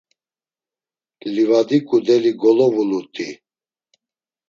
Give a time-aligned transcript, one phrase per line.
[1.33, 3.29] Livadi ǩudeli golovulut̆i.